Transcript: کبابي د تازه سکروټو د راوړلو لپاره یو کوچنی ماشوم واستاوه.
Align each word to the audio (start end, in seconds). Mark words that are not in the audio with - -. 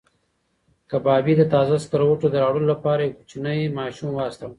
کبابي 0.89 1.33
د 1.37 1.43
تازه 1.53 1.75
سکروټو 1.85 2.27
د 2.31 2.35
راوړلو 2.43 2.71
لپاره 2.73 3.01
یو 3.03 3.15
کوچنی 3.17 3.59
ماشوم 3.79 4.09
واستاوه. 4.13 4.49